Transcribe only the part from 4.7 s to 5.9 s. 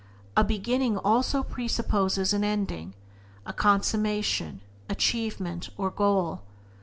achievement,